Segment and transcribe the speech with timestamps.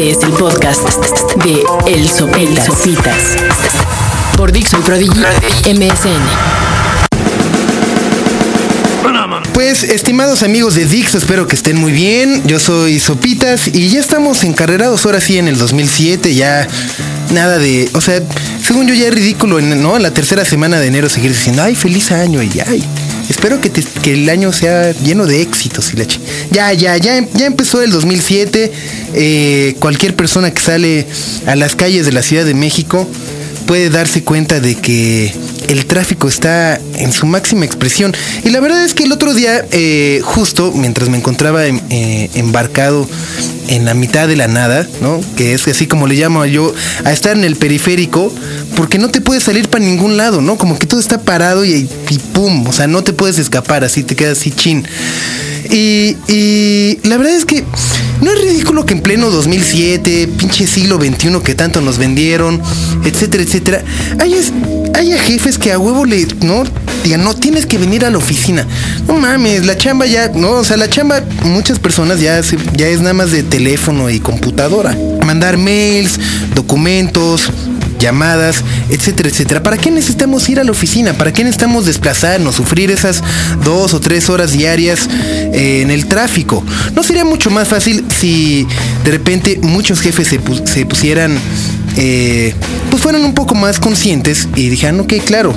[0.00, 0.80] Este es el podcast
[1.44, 3.36] de El Sopitas.
[4.34, 5.20] Por Dixon Prodigy
[5.66, 6.70] MSN.
[9.52, 12.42] Pues, estimados amigos de Dix, espero que estén muy bien.
[12.46, 16.34] Yo soy Sopitas y ya estamos encarrerados ahora sí en el 2007.
[16.34, 16.66] Ya
[17.30, 17.90] nada de.
[17.92, 18.22] O sea,
[18.62, 19.96] según yo ya es ridículo, ¿no?
[19.98, 22.82] En la tercera semana de enero seguir diciendo, ay, feliz año y ay.
[23.30, 23.70] Espero que,
[24.12, 25.96] el año sea lleno de éxitos y.
[26.50, 28.72] Ya, ya, ya, ya empezó el 2007.
[29.14, 31.06] Eh, cualquier persona que sale
[31.46, 33.08] a las calles de la Ciudad de México
[33.66, 35.32] puede darse cuenta de que
[35.68, 38.14] el tráfico está en su máxima expresión.
[38.44, 43.08] Y la verdad es que el otro día, eh, justo mientras me encontraba eh, embarcado
[43.68, 45.20] en la mitad de la nada, ¿no?
[45.36, 46.74] Que es así como le llamo yo,
[47.04, 48.32] a estar en el periférico,
[48.76, 50.56] porque no te puedes salir para ningún lado, ¿no?
[50.56, 54.02] Como que todo está parado y, y pum, o sea, no te puedes escapar, así
[54.02, 54.84] te quedas así chin.
[55.72, 57.64] Y, la verdad es que
[58.20, 62.60] no es ridículo que en pleno 2007, pinche siglo XXI que tanto nos vendieron,
[63.04, 63.84] etcétera, etcétera,
[64.18, 66.64] haya, jefes que a huevo le, no,
[67.04, 68.66] digan, no tienes que venir a la oficina.
[69.06, 72.40] No mames, la chamba ya, no, o sea, la chamba, muchas personas ya,
[72.74, 74.96] ya es nada más de teléfono y computadora.
[75.24, 76.18] Mandar mails,
[76.54, 77.50] documentos,
[78.00, 79.62] llamadas, etcétera, etcétera.
[79.62, 81.12] ¿Para qué necesitamos ir a la oficina?
[81.12, 83.22] ¿Para qué necesitamos desplazarnos, sufrir esas
[83.64, 85.08] dos o tres horas diarias
[85.52, 86.64] eh, en el tráfico?
[86.94, 88.66] ¿No sería mucho más fácil si
[89.04, 91.38] de repente muchos jefes se, pusieran,
[91.96, 92.54] eh,
[92.90, 95.54] pues fueran un poco más conscientes y dijeran, ok, claro,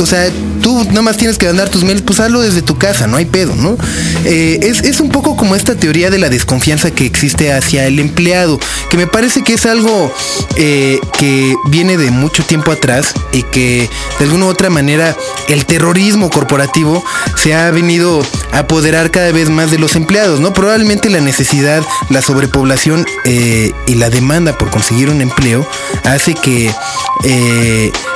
[0.00, 0.30] o sea,
[0.62, 3.26] tú nada más tienes que mandar tus mails, pues hazlo desde tu casa, no hay
[3.26, 3.76] pedo, ¿no?
[4.24, 8.58] Eh, es, un poco como esta teoría de la desconfianza que existe hacia el empleado,
[8.90, 10.12] que me parece que es algo
[10.56, 15.16] eh, que viene de mucho tiempo atrás y que de alguna u otra manera
[15.48, 17.04] el terrorismo corporativo
[17.36, 20.52] se ha venido a apoderar cada vez más de los empleados, ¿no?
[20.52, 25.66] Probablemente la necesidad, la sobrepoblación eh, y la demanda por conseguir un empleo
[26.04, 26.72] hace que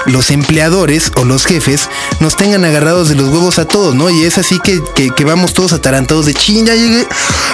[0.07, 1.89] los empleadores o los jefes
[2.21, 4.11] nos tengan agarrados de los huevos a todos, ¿no?
[4.11, 7.07] Y es así que, vamos todos atarantados de ching, ya llegué,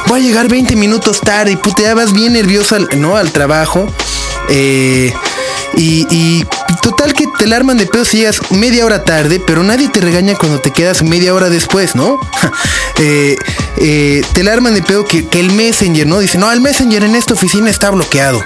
[0.07, 3.17] voy a llegar 20 minutos tarde y puta, vas bien nervioso, ¿no?
[3.17, 3.87] Al trabajo.
[4.49, 5.13] Eh,
[5.77, 6.45] y,
[6.83, 10.01] total que te la arman de pedo si llegas media hora tarde, pero nadie te
[10.01, 12.19] regaña cuando te quedas media hora después, ¿no?
[13.03, 13.35] Eh,
[13.79, 16.19] eh, te la arman de pedo que, que el Messenger, ¿no?
[16.19, 18.45] Dice, no, el Messenger en esta oficina está bloqueado.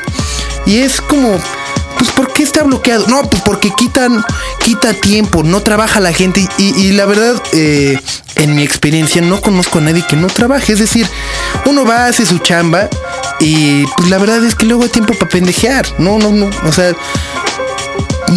[0.64, 1.40] Y es como,
[1.98, 3.06] pues ¿por qué está bloqueado?
[3.08, 4.24] No, pues porque quitan,
[4.60, 6.46] quita tiempo, no trabaja la gente.
[6.58, 7.98] Y, la verdad, eh,
[8.36, 10.72] en mi experiencia, no conozco a nadie que no trabaje.
[10.72, 11.08] Es decir,
[11.66, 12.88] uno va, hace su chamba
[13.40, 15.86] y pues la verdad es que luego hay tiempo para pendejear.
[15.98, 16.50] No, no, no.
[16.64, 16.94] O sea,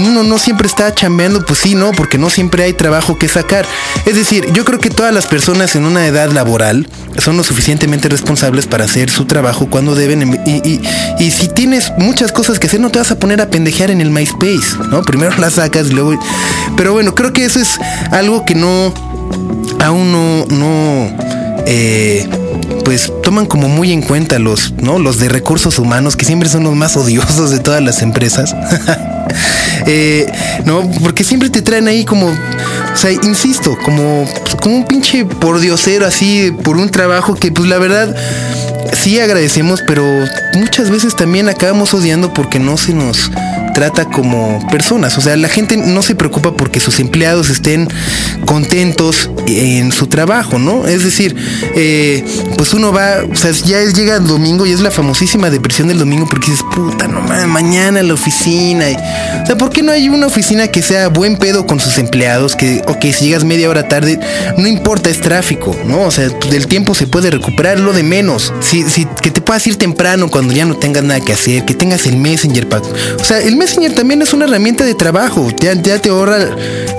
[0.05, 1.91] uno no siempre está chambeando, pues sí, ¿no?
[1.91, 3.65] Porque no siempre hay trabajo que sacar.
[4.05, 6.87] Es decir, yo creo que todas las personas en una edad laboral
[7.17, 10.39] son lo suficientemente responsables para hacer su trabajo cuando deben.
[10.45, 10.81] Y,
[11.19, 14.01] y, si tienes muchas cosas que hacer, no te vas a poner a pendejear en
[14.01, 15.01] el MySpace, ¿no?
[15.03, 16.19] Primero las sacas y luego...
[16.75, 17.79] Pero bueno, creo que eso es
[18.11, 18.93] algo que no...
[19.79, 20.45] Aún no...
[20.49, 21.17] no
[21.65, 22.27] eh,
[22.85, 24.97] pues toman como muy en cuenta los, ¿no?
[24.97, 28.55] Los de recursos humanos, que siempre son los más odiosos de todas las empresas.
[29.85, 30.25] Eh,
[30.65, 34.27] no, porque siempre te traen ahí como, o sea, insisto, como,
[34.61, 38.15] como un pinche pordiosero así por un trabajo que pues la verdad
[38.93, 40.03] sí agradecemos, pero
[40.55, 43.31] muchas veces también acabamos odiando porque no se nos
[43.77, 45.19] trata como personas.
[45.19, 47.87] O sea, la gente no se preocupa porque sus empleados estén
[48.45, 50.87] contentos en su trabajo, ¿no?
[50.87, 51.35] Es decir,
[51.75, 52.25] eh,
[52.57, 55.99] pues uno va, o sea, ya llega el domingo y es la famosísima depresión del
[55.99, 58.87] domingo porque dices, puta, no mames, mañana la oficina.
[59.43, 62.55] O sea, ¿por qué no hay una oficina que sea buen pedo con sus empleados?
[62.55, 64.19] Que, ok, si llegas media hora tarde,
[64.57, 66.01] no importa, es tráfico, ¿no?
[66.01, 68.53] O sea, del tiempo se puede recuperar lo de menos.
[68.59, 71.73] Si, si, que te puedas ir temprano cuando ya no tengas nada que hacer, que
[71.73, 72.83] tengas el Messenger para...
[73.19, 75.49] O sea, el Messenger también es una herramienta de trabajo.
[75.59, 76.39] Ya, te ahorra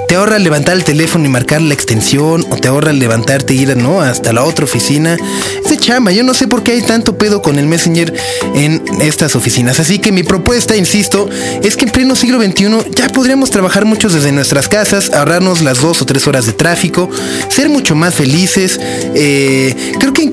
[0.08, 3.76] te ahorra levantar el teléfono y marcar la extensión o te ahorra levantarte e ir
[3.76, 4.00] ¿no?
[4.00, 5.18] hasta la otra oficina.
[5.62, 6.12] Es de chamba.
[6.12, 8.14] Yo no sé por qué hay tanto pedo con el Messenger
[8.54, 9.80] en estas oficinas.
[9.80, 11.28] Así que mi propuesta, insisto,
[11.62, 15.80] es que en pleno siglo XXI ya podríamos trabajar muchos desde nuestras casas, ahorrarnos las
[15.80, 17.08] dos o tres horas de tráfico,
[17.48, 18.78] ser mucho más felices.
[19.14, 20.32] Eh, creo que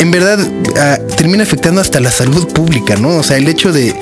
[0.00, 0.38] en verdad
[0.76, 3.16] ah, termina afectando hasta la salud pública, ¿no?
[3.16, 3.94] O sea, el hecho de,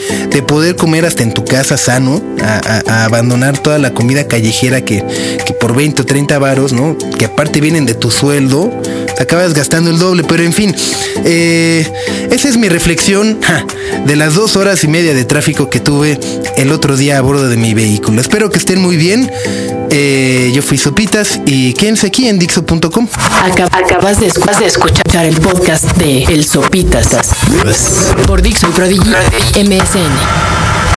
[0.46, 5.04] poder comer hasta en tu casa sano, a, abandonar toda la comida callejera que,
[5.44, 6.96] que, por 20 o 30 varos, ¿no?
[7.18, 8.70] Que aparte vienen de tu sueldo,
[9.18, 10.74] acabas gastando el doble, pero en fin,
[11.24, 11.90] eh,
[12.30, 13.38] esa es mi reflexión
[14.06, 16.18] de las dos horas y media de tráfico que tuve
[16.56, 18.20] el otro día a bordo de mi vehículo.
[18.20, 19.30] Espero que estén muy bien.
[19.90, 23.08] Eh, yo fui Sopitas y quédense aquí en Dixo.com.
[23.42, 24.26] Acabas de,
[24.66, 27.08] escuchar el podcast de El Sopitas
[28.26, 29.10] por Dixo y Prodigy
[29.62, 30.55] MSN.